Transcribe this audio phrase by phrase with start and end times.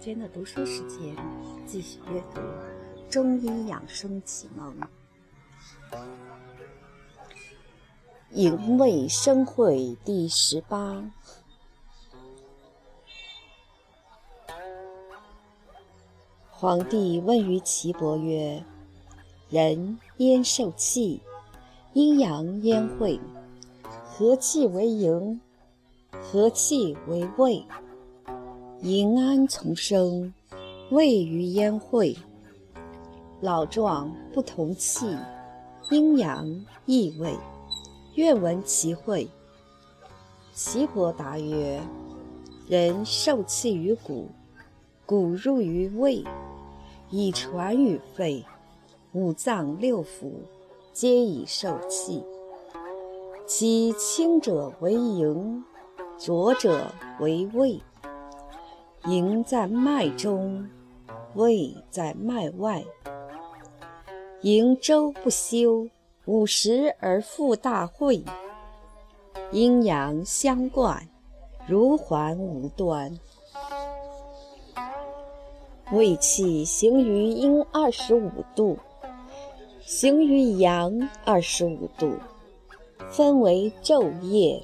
[0.00, 1.14] 毛小娟的读书时间，
[1.66, 2.40] 继续阅读
[3.10, 4.74] 《中医养生启蒙》。
[8.30, 11.04] 营卫生会第十八。
[16.48, 18.64] 皇帝问于岐伯曰
[19.50, 21.20] ：“人焉受气？
[21.92, 23.20] 阴阳焉会？
[24.06, 25.38] 何气为营？
[26.10, 27.62] 何气为卫？”
[28.82, 30.32] 营安从生，
[30.90, 32.16] 位于焉会。
[33.42, 35.14] 老壮不同气，
[35.90, 36.48] 阴阳
[36.86, 37.36] 异位。
[38.14, 39.28] 愿闻其会。
[40.54, 41.78] 岐伯答曰：
[42.66, 44.28] 人受气于骨，
[45.04, 46.24] 骨入于胃，
[47.10, 48.42] 以传于肺，
[49.12, 50.32] 五脏六腑
[50.94, 52.24] 皆以受气。
[53.46, 55.62] 其轻者为营，
[56.18, 57.78] 浊者为胃。
[59.06, 60.68] 营在脉中，
[61.34, 62.84] 胃在脉外。
[64.42, 65.88] 营周不休，
[66.26, 68.22] 五十而复大会。
[69.52, 71.08] 阴阳相贯，
[71.66, 73.18] 如环无端。
[75.92, 78.78] 胃气行于阴二十五度，
[79.80, 82.14] 行于阳二十五度，
[83.10, 84.62] 分为昼夜。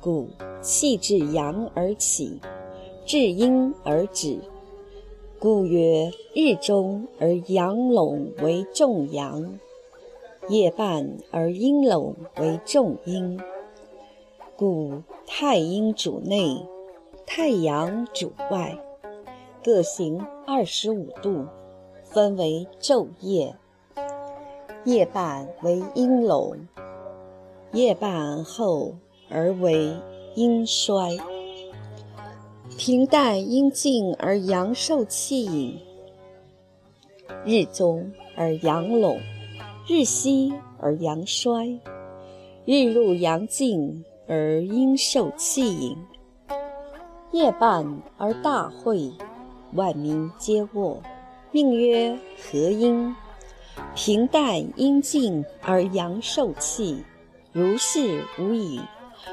[0.00, 0.28] 故
[0.60, 2.40] 气至阳而起。
[3.10, 4.38] 至阴而止，
[5.40, 9.58] 故曰：日中而阳笼为重阳，
[10.48, 13.40] 夜半而阴笼为重阴。
[14.56, 16.64] 故太阴主内，
[17.26, 18.78] 太阳主外，
[19.64, 21.46] 各行二十五度，
[22.04, 23.56] 分为昼夜。
[24.84, 26.56] 夜半为阴笼，
[27.72, 28.94] 夜半后
[29.28, 29.96] 而为
[30.36, 31.18] 阴衰。
[32.82, 35.78] 平淡阴静而阳受气隐，
[37.44, 39.20] 日中而阳拢，
[39.86, 41.78] 日西而阳衰，
[42.64, 45.94] 日入阳静而阴受气隐，
[47.32, 49.12] 夜半而大会，
[49.74, 51.02] 万民皆卧，
[51.52, 53.14] 命曰和阴。
[53.94, 57.04] 平淡阴静而阳受气，
[57.52, 58.80] 如是无已，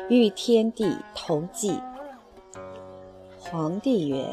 [0.09, 1.71] 与天地同纪。
[3.49, 4.25] 皇帝曰：“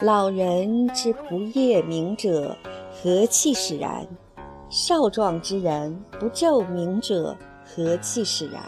[0.00, 2.56] 老人之不夜明者，
[2.90, 4.04] 何气使然？
[4.68, 8.60] 少壮之人不昼明者，何气使然？”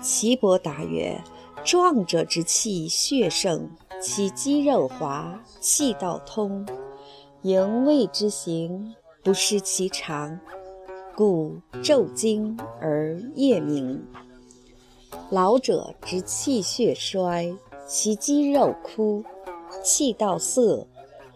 [0.00, 1.20] 岐伯答曰
[1.64, 3.68] ：“壮者之气血盛，
[4.00, 6.66] 其肌肉滑，气道通，
[7.42, 10.38] 营卫之行，不失其常，
[11.14, 14.02] 故昼精而夜明。
[15.28, 17.54] 老者之气血衰。”
[17.86, 19.22] 其肌肉枯，
[19.80, 20.84] 气道涩，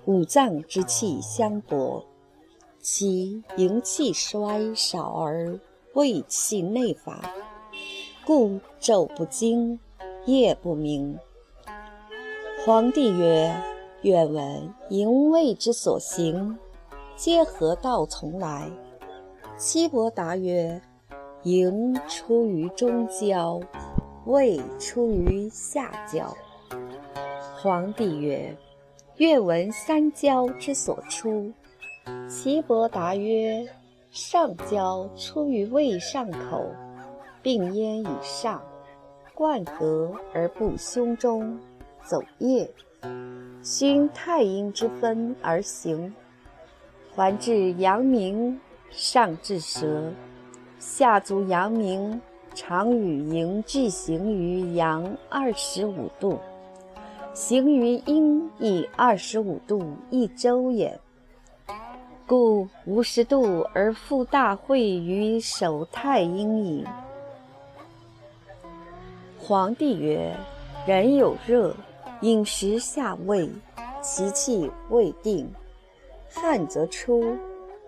[0.04, 2.04] 五脏之气相搏，
[2.80, 5.60] 其营气衰少而
[5.94, 7.20] 胃气内乏，
[8.26, 9.78] 故昼不精，
[10.26, 11.16] 夜不明。
[12.66, 13.54] 皇帝曰
[14.02, 16.58] ：“愿闻营卫之所行，
[17.14, 18.68] 皆何道从来？”
[19.56, 20.82] 岐伯答曰
[21.44, 23.60] ：“营出于中焦。”
[24.30, 26.36] 未出于下焦。
[27.56, 28.56] 皇帝曰
[29.18, 31.52] ：“愿闻三焦之所出。”
[32.30, 33.66] 岐伯答曰
[34.12, 36.64] ：“上焦出于胃上口，
[37.42, 38.62] 病咽以上，
[39.34, 41.58] 贯膈而不胸中，
[42.04, 42.70] 走液，
[43.64, 46.14] 循太阴之分而行，
[47.16, 50.12] 还至阳明，上至舌，
[50.78, 52.22] 下足阳明。”
[52.54, 56.38] 常与营俱行于阳二十五度，
[57.32, 60.98] 行于阴亦二十五度一周也。
[62.26, 66.86] 故五十度而复大会于守太阴矣。
[69.38, 70.36] 皇帝曰：
[70.86, 71.74] 人有热，
[72.20, 73.50] 饮食下胃，
[74.00, 75.50] 其气未定，
[76.28, 77.36] 汗则出，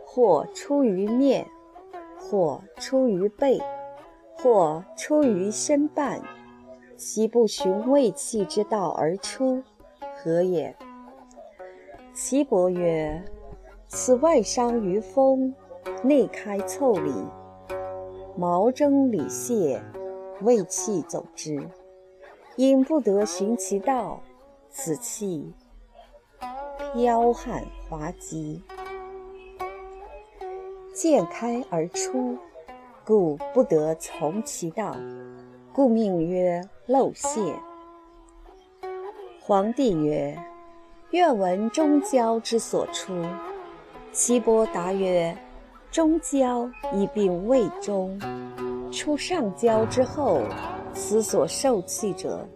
[0.04, 1.46] 或出于面，
[2.18, 3.60] 或出于背。
[4.42, 6.20] 或出于身半，
[6.96, 9.62] 其不循胃气之道而出，
[10.16, 10.74] 何也？
[12.12, 13.22] 岐伯曰：
[13.86, 15.54] 此外伤于风，
[16.02, 17.12] 内开腠理，
[18.36, 19.80] 毛蒸里泄，
[20.40, 21.62] 胃气走之，
[22.56, 24.20] 因不得循其道，
[24.68, 25.54] 此气
[26.96, 28.60] 剽悍滑稽，
[30.92, 32.36] 渐开而出。
[33.04, 34.94] 故不得从其道，
[35.72, 37.40] 故命曰漏泄。
[39.40, 40.38] 皇帝曰
[41.10, 43.12] ：“愿闻中焦之所出。”
[44.12, 45.36] 岐伯答曰
[45.90, 48.20] ：“中焦以病未终，
[48.92, 50.42] 出上焦之后，
[50.94, 52.46] 此所受气者，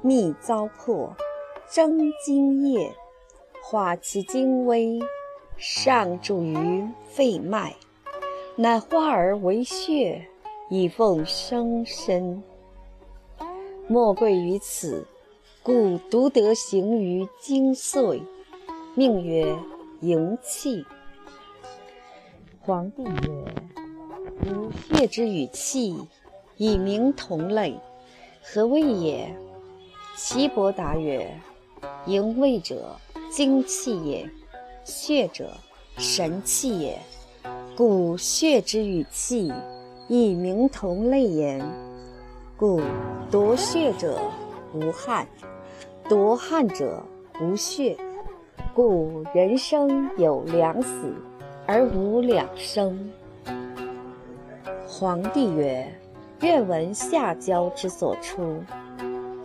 [0.00, 1.10] 密糟粕，
[1.70, 2.90] 征津液，
[3.62, 4.98] 化其精微，
[5.58, 7.74] 上注于肺脉，
[8.60, 10.28] 乃化而为血，
[10.68, 12.42] 以奉生身。
[13.88, 15.06] 莫贵于此，
[15.62, 18.20] 故独得行于精髓，
[18.94, 19.56] 命曰。”
[20.02, 20.84] 营气。
[22.60, 23.44] 皇帝曰
[24.52, 25.96] ：“吾血之与气，
[26.58, 27.80] 以名同类，
[28.42, 29.34] 何谓也？”
[30.16, 31.34] 岐伯答曰
[32.04, 32.94] ：“营卫者，
[33.30, 34.26] 精气也；
[34.84, 35.50] 血者，
[35.96, 36.98] 神气也。
[37.76, 39.52] 故血之与气，
[40.08, 41.60] 以名同类焉。
[42.56, 42.80] 故
[43.30, 44.18] 夺血者
[44.74, 45.26] 无汗，
[46.08, 47.02] 夺汗者
[47.40, 47.96] 无血。”
[48.74, 51.12] 故人生有两死，
[51.66, 53.10] 而无两生。
[54.86, 55.86] 皇帝曰
[56.40, 58.62] ：“愿闻下焦之所出。”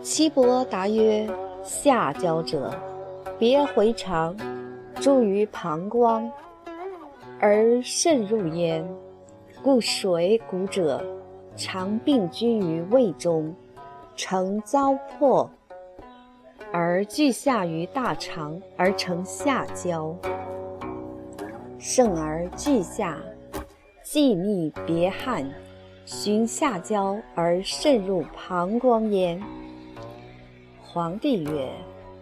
[0.02, 1.28] 岐伯答曰
[1.64, 2.72] ：“下焦者，
[3.38, 4.36] 别回肠，
[5.00, 6.30] 注于膀胱，
[7.40, 8.86] 而渗入焉。
[9.62, 11.04] 故水谷者，
[11.56, 13.54] 常病居于胃中，
[14.14, 15.48] 成糟粕。”
[16.72, 20.14] 而聚下于大肠，而成下焦；
[21.78, 23.18] 盛而聚下，
[24.02, 25.48] 既密别汗，
[26.04, 29.42] 循下焦而渗入膀胱焉。
[30.82, 31.70] 皇帝曰：“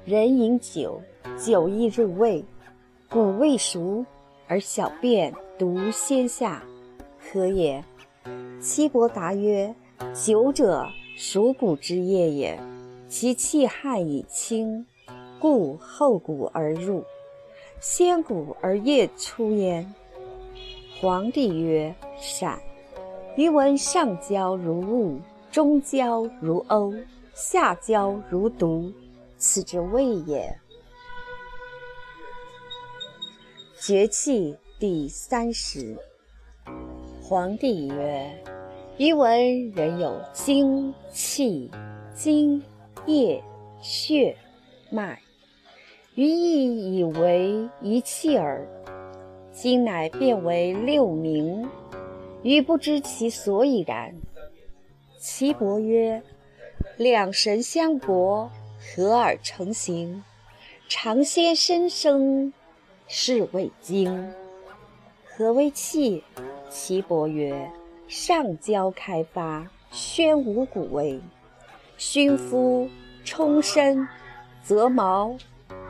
[0.04, 1.00] 人饮酒，
[1.36, 2.44] 酒亦入胃，
[3.10, 4.04] 故未熟
[4.46, 6.62] 而小便独先下，
[7.18, 7.82] 何也？”
[8.60, 9.74] 岐伯答曰
[10.14, 10.86] ：“久者，
[11.16, 12.58] 属谷之液也。”
[13.06, 14.86] 其气汗已清，
[15.38, 17.04] 故后谷而入，
[17.78, 19.94] 先谷而液出焉。
[21.00, 22.58] 皇帝曰：“善。”
[23.36, 25.20] 余闻上焦如雾，
[25.50, 26.94] 中焦如欧，
[27.34, 28.92] 下焦如毒，
[29.36, 30.56] 此之谓也。
[33.86, 35.94] 绝气第三十。
[37.22, 38.42] 皇帝曰
[38.96, 41.70] ：“余闻人有精气
[42.14, 42.62] 精。”
[43.04, 43.44] 液、
[43.82, 44.34] 血、
[44.90, 45.20] 脉，
[46.14, 48.66] 余亦以为一气耳。
[49.52, 51.68] 今乃变为六名，
[52.42, 54.14] 余不知其所以然。
[55.18, 56.22] 岐伯曰
[56.96, 58.50] ：“两神相搏，
[58.80, 60.24] 合而成形，
[60.88, 62.54] 常先身生，
[63.06, 64.32] 是谓精。
[65.24, 66.22] 何为气？”
[66.70, 67.70] 岐伯曰
[68.08, 71.20] ：“上焦开发，宣五谷为。”
[71.96, 72.90] 熏肤
[73.24, 74.06] 冲身，
[74.62, 75.36] 则毛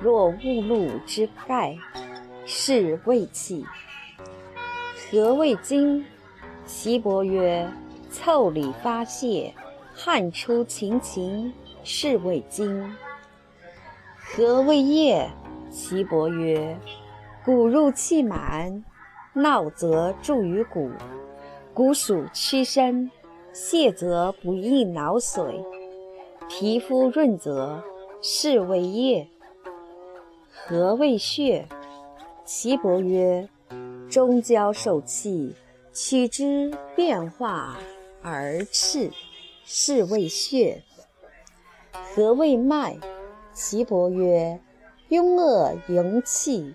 [0.02, 1.76] 若雾露之盖，
[2.44, 3.64] 是谓气。
[5.10, 6.04] 何谓精？
[6.66, 7.66] 岐伯曰：
[8.12, 9.54] 腠理发泄，
[9.94, 11.52] 汗出勤勤，
[11.82, 12.94] 是谓精。
[14.18, 15.30] 何谓液？
[15.70, 16.76] 岐伯曰：
[17.44, 18.82] 骨入气满，
[19.34, 20.90] 闹则注于骨，
[21.74, 23.10] 骨属屈伸，
[23.52, 25.62] 泄则不易脑髓。
[26.48, 27.84] 皮肤润泽，
[28.22, 29.28] 是谓液。
[30.50, 31.68] 何谓血？
[32.46, 33.46] 岐伯曰：
[34.08, 35.54] 中焦受气，
[35.92, 37.76] 取之变化
[38.22, 39.10] 而赤，
[39.66, 40.82] 是谓血。
[41.92, 42.96] 何谓脉？
[43.52, 44.58] 岐伯曰：
[45.10, 46.74] 壅恶营气，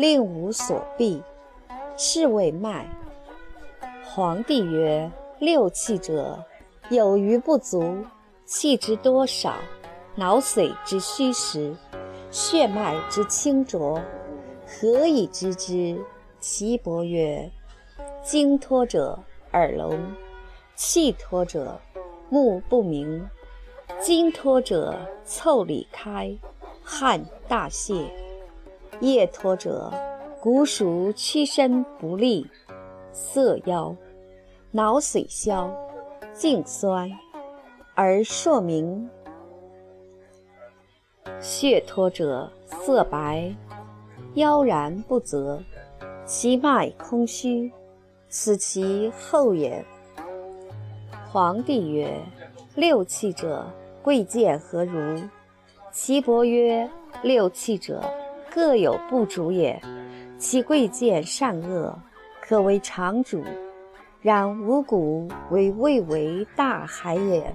[0.00, 1.22] 令无所避，
[1.94, 2.88] 是谓脉。
[4.02, 6.42] 皇帝曰：六气者，
[6.88, 7.98] 有余不足。
[8.46, 9.56] 气之多少，
[10.14, 11.76] 脑髓之虚实，
[12.30, 14.00] 血脉之清浊，
[14.66, 16.02] 何以知之？
[16.40, 17.50] 岐伯曰：
[18.22, 19.18] 精脱者
[19.52, 20.00] 耳聋，
[20.74, 21.78] 气脱者
[22.30, 23.28] 目不明，
[24.00, 26.34] 精脱者腠理开，
[26.82, 28.10] 汗大泄；
[29.00, 29.90] 液脱者
[30.40, 32.46] 骨属屈伸不利，
[33.12, 33.96] 色妖，
[34.70, 35.70] 脑髓消，
[36.34, 37.10] 颈酸。
[37.94, 39.08] 而朔明，
[41.40, 43.54] 血脱者色白，
[44.34, 45.62] 腰然不泽，
[46.24, 47.70] 其脉空虚，
[48.28, 49.84] 此其后也。
[51.30, 52.18] 皇帝曰：
[52.74, 53.66] 六气者，
[54.02, 55.22] 贵贱何如？
[55.92, 56.88] 岐伯曰：
[57.22, 58.02] 六气者，
[58.52, 59.80] 各有不足也。
[60.38, 61.96] 其贵贱善恶，
[62.40, 63.42] 可为常主。
[64.22, 67.54] 然五谷为未为大海也。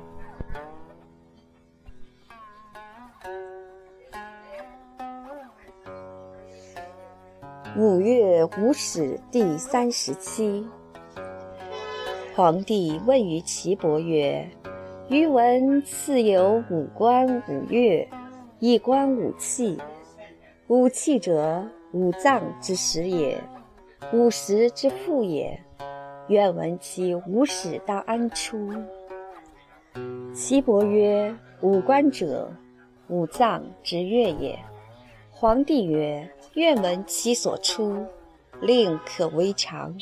[7.78, 10.66] 五月五始第三十七，
[12.36, 14.50] 皇帝问于岐伯曰
[15.10, 18.08] ：“余闻次有五官五乐，
[18.60, 19.78] 一官五器。”
[20.68, 23.40] 五气者，五脏之始也，
[24.12, 25.60] 五时之父也。
[26.28, 28.74] 愿闻其五始当安出？”
[30.34, 32.52] 岐伯曰：“五官者，
[33.10, 34.58] 五脏之月也。”
[35.30, 38.04] 皇帝曰：“愿闻其所出，
[38.62, 39.96] 令可为常。”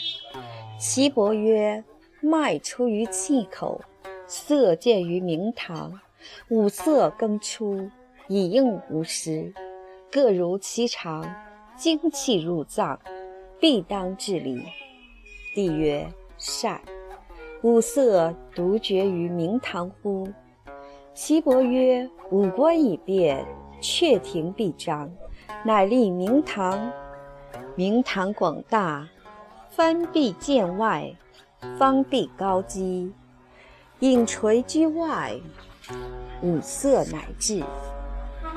[0.79, 1.83] 岐伯曰。
[2.25, 3.81] 脉出于气口，
[4.27, 5.99] 色见于明堂，
[6.47, 7.89] 五色更出，
[8.29, 9.53] 以应五时，
[10.13, 11.25] 各如其常。
[11.75, 12.99] 精气入脏，
[13.59, 14.63] 必当治理。
[15.55, 16.79] 帝曰：善。
[17.63, 20.31] 五色独绝于明堂乎？
[21.15, 23.43] 岐伯曰：五官已变，
[23.81, 25.09] 阙庭必张，
[25.65, 26.91] 乃立明堂。
[27.75, 29.09] 明堂广大，
[29.71, 31.11] 翻壁见外。
[31.79, 33.11] 方壁高基，
[34.01, 35.33] 影垂居外，
[36.43, 37.63] 五色乃至。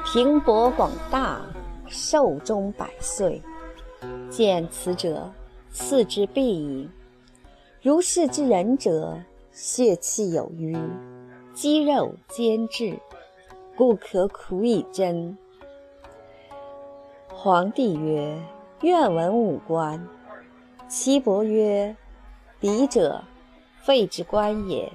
[0.05, 1.41] 平博广大，
[1.87, 3.41] 寿终百岁。
[4.31, 5.31] 见此者，
[5.71, 6.89] 次之必矣。
[7.83, 9.19] 如是之人者，
[9.53, 10.77] 血气有余，
[11.53, 12.99] 肌肉坚质，
[13.77, 15.37] 故可苦以针。
[17.29, 18.41] 皇帝曰
[18.83, 20.07] ：“愿闻五官。”
[20.89, 21.95] 岐伯曰。
[22.59, 23.23] 鼻者，
[23.83, 24.91] 肺之官也；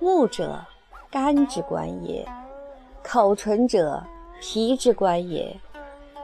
[0.00, 0.58] 目者，
[1.12, 2.26] 肝之官也；
[3.04, 4.02] 口唇者，
[4.40, 5.56] 脾之官也；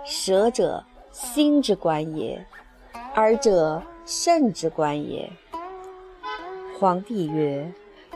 [0.04, 2.38] 舌者，心之官也；
[3.14, 5.30] 耳者，肾之官也。
[6.78, 7.73] 皇帝曰：“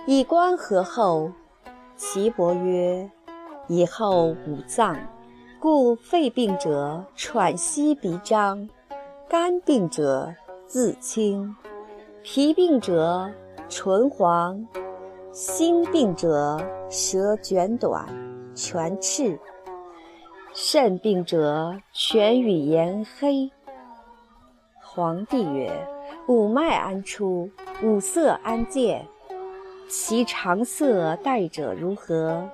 [0.07, 1.31] 以官何后？”
[1.97, 3.11] 岐伯曰
[3.67, 4.97] ：“以后五脏。
[5.61, 8.69] 故肺病者，喘息鼻张；
[9.28, 10.33] 肝病者，
[10.67, 11.55] 自清。”
[12.23, 13.31] 脾病者
[13.69, 14.67] 唇黄，
[15.33, 18.07] 心病者舌卷短，
[18.55, 19.38] 全赤；
[20.61, 23.49] 肾病者全语言黑。
[24.83, 25.87] 皇帝曰：
[26.27, 27.49] 五脉安出？
[27.81, 29.07] 五色安见？
[29.88, 32.50] 其常色带者如何？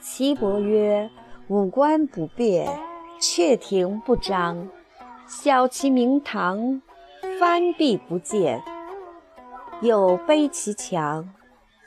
[0.00, 1.10] 岐伯曰：
[1.48, 2.66] 五官不变，
[3.20, 4.66] 却庭不张，
[5.26, 6.80] 小其明堂，
[7.38, 8.64] 翻壁不见。
[9.82, 11.28] 有卑其墙，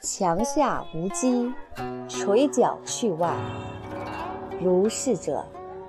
[0.04, 1.52] 墙下无基，
[2.08, 3.34] 垂角去外。
[4.62, 5.44] 如是者，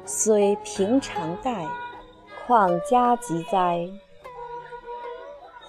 [0.05, 1.67] 虽平常待，
[2.47, 3.89] 况加急哉？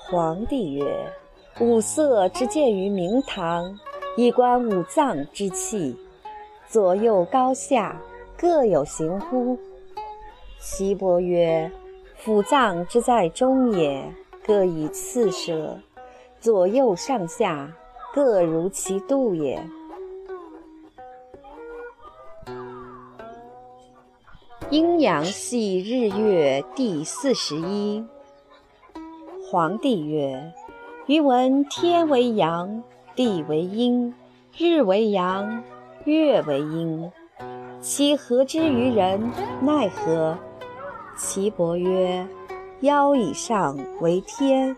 [0.10, 1.14] 皇帝曰：
[1.60, 3.78] 五色之见于明堂，
[4.16, 5.96] 以观五脏之气，
[6.68, 8.02] 左右高下，
[8.36, 9.58] 各有形乎？
[10.60, 11.72] 岐伯曰：
[12.26, 14.12] 腑脏之在中也，
[14.44, 15.78] 各以次舍。
[16.40, 17.72] 左右上下，
[18.14, 19.64] 各如其度也。
[24.70, 28.04] 阴阳系日月第四十一。
[29.50, 30.52] 皇帝曰：
[31.06, 32.84] 余闻天为阳，
[33.16, 34.14] 地为阴，
[34.58, 35.64] 日为阳，
[36.04, 37.10] 月为阴。
[37.80, 39.32] 其何之于人？
[39.62, 40.38] 奈何？
[41.16, 42.28] 岐伯曰：
[42.82, 44.76] 腰以上为天。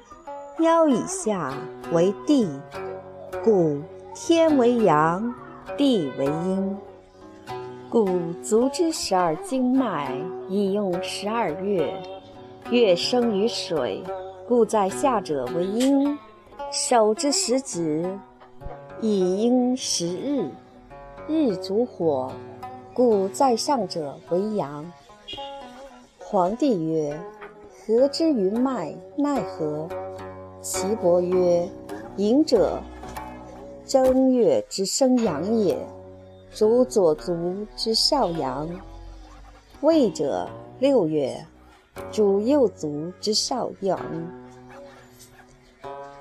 [0.60, 1.52] 腰以下
[1.92, 2.48] 为地，
[3.44, 3.82] 故
[4.14, 5.34] 天为阳，
[5.76, 6.78] 地为阴。
[7.92, 8.06] 故
[8.44, 10.16] 足之十二经脉，
[10.48, 11.92] 以用十二月。
[12.70, 14.04] 月生于水，
[14.48, 16.16] 故在下者为阴；
[16.72, 18.08] 手之十指，
[19.02, 20.48] 以阴十日。
[21.28, 22.32] 日主火，
[22.94, 24.86] 故在上者为阳。
[26.20, 27.20] 皇帝曰：
[27.72, 28.94] 何之于脉？
[29.16, 29.90] 奈何？
[30.62, 31.68] 岐伯曰
[32.18, 32.80] ：“隐者，
[33.84, 35.76] 正月之生阳也，
[36.52, 38.68] 主左足之少阳；
[39.82, 40.48] 未者，
[40.80, 41.46] 六月，
[42.12, 43.98] 主右足之少阳；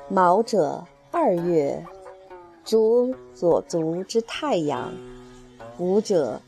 [0.08, 1.84] 卯者，二月，
[2.64, 4.90] 主左足之太阳；
[5.78, 6.40] 午者，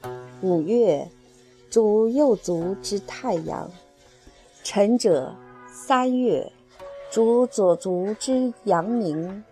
[0.43, 1.09] 五月，
[1.71, 3.69] 主右足之太阳；
[4.63, 5.35] 辰者，
[5.73, 6.51] 三月。”
[7.11, 9.43] 主左足之阳明，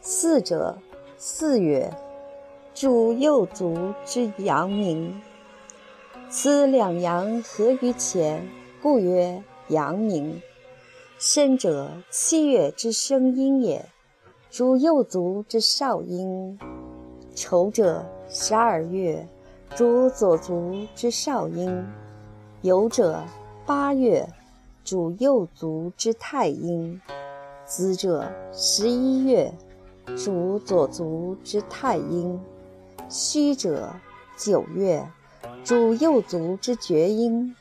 [0.00, 0.78] 四者
[1.18, 1.90] 四月；
[2.76, 5.18] 主右足之阳明，
[6.28, 8.46] 此两阳合于前，
[8.82, 10.42] 故曰阳明。
[11.18, 13.86] 申者七月之生阴也，
[14.50, 16.58] 主右足之少阴；
[17.34, 19.26] 丑者十二月，
[19.74, 21.82] 主左足之少阴；
[22.62, 23.22] 酉者
[23.64, 24.28] 八月。
[24.84, 27.00] 主右足之太阴；
[27.64, 29.50] 子者，十一月，
[30.14, 32.38] 主左足之太阴；
[33.08, 33.92] 戌者，
[34.36, 35.06] 九月，
[35.64, 37.54] 主右足之厥阴；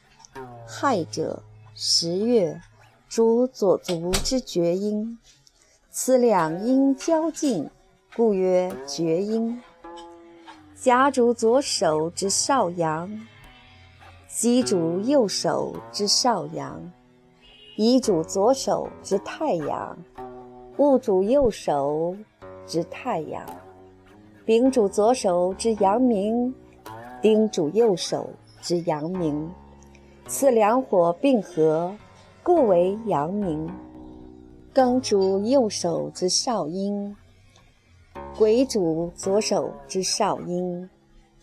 [0.68, 2.60] 亥者，十月，
[3.08, 5.18] 主左足之厥阴。
[5.90, 7.70] 此两阴交近，
[8.16, 9.62] 故曰厥阴。
[10.74, 13.28] 甲主左手之少阳。
[14.28, 16.92] 己主右手之少阳，
[17.78, 19.98] 乙主左手之太阳，
[20.75, 22.18] 戊主右手
[22.66, 23.46] 之太阳，
[24.46, 26.54] 丙主左手之阳明，
[27.20, 28.30] 丁主右手
[28.62, 29.50] 之阳明。
[30.28, 31.92] 此两火并合，
[32.44, 33.68] 故为阳明。
[34.72, 37.16] 庚主右手之少阴，
[38.38, 40.88] 癸主左手之少阴，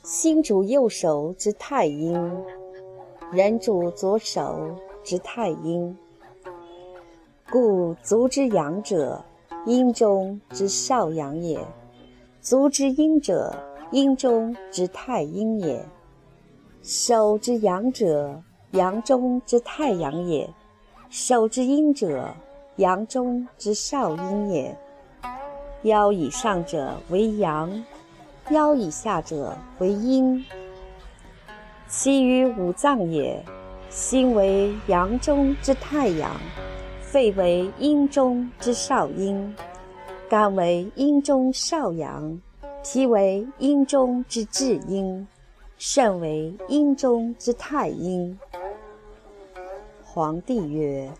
[0.04, 2.14] 辛主右手之太阴。
[3.32, 5.96] 人主左手之太阴，
[7.50, 9.24] 故足之阳者，
[9.66, 11.58] 阴中之少阳也；
[12.42, 13.54] 足之阴者，
[13.92, 15.80] 阴中之太阴也；
[16.82, 20.48] 手之阳者，阳中之太阳也；
[21.08, 22.34] 手之阴者，
[22.78, 24.76] 阳中之少阴也。
[25.82, 27.84] 腰以上者为阳，
[28.50, 30.44] 腰以下者为阴。
[31.86, 33.40] 其余五脏也，
[33.88, 36.28] 心为阳中之太阳，
[37.02, 39.54] 肺为阴中之少阴，
[40.32, 42.40] 肝为阴中少阳，
[42.82, 45.28] 脾为阴中之至阴，
[45.76, 48.38] 肾为阴中之太阴。
[50.02, 51.10] 皇帝曰：“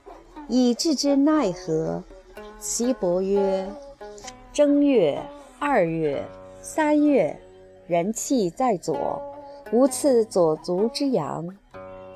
[0.49, 2.03] 以治之奈何？”
[2.59, 3.69] 岐伯曰
[4.51, 5.21] ：“正月、
[5.59, 6.25] 二月、
[6.63, 7.39] 三月，
[7.87, 9.21] 人气在左。”
[9.73, 11.47] 无次左足之阳，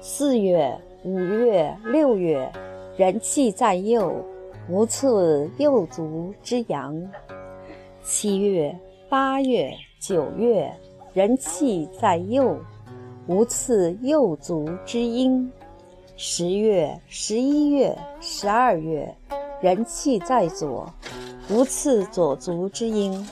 [0.01, 2.51] 四月、五月、六月，
[2.97, 4.14] 人气在右，
[4.68, 6.94] 无次右足之阳。
[8.02, 8.76] 七月、
[9.09, 10.72] 八月、九月，
[11.12, 12.59] 人气在右，
[13.26, 15.50] 无次右足之阴。
[16.16, 19.14] 十月、十一月、十二月，
[19.61, 20.92] 人气在左，
[21.48, 23.29] 无次左足之阴。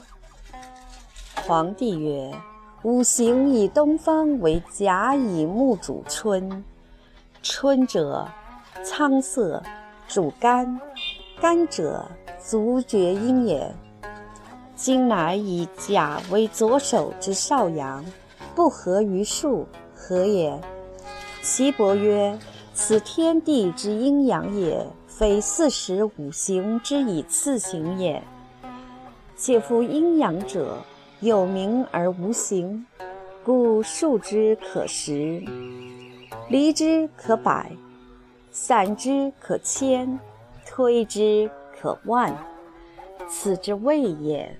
[1.46, 2.32] 皇帝曰。
[2.84, 6.62] 五行以东方为甲乙木主春，
[7.42, 8.28] 春者
[8.82, 9.62] 苍色，
[10.06, 10.78] 主肝，
[11.44, 12.08] 肝者
[12.42, 13.70] 足厥阴也。
[14.74, 18.02] 今乃以甲为左手之少阳，
[18.54, 20.58] 不合于数，何也？
[21.42, 22.38] 岐伯曰：
[22.72, 28.22] 此天地之阴阳也，非四时五行之以次行也。
[29.36, 30.78] 且夫阴阳者。
[31.20, 32.86] 有名而无形，
[33.44, 35.42] 故数之可十，
[36.48, 37.70] 离之可百，
[38.50, 40.18] 散之可千
[40.74, 41.48] 千，推之
[41.80, 42.36] 可万，
[43.28, 44.58] 此之谓也。